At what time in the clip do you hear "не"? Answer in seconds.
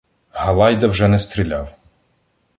1.07-1.19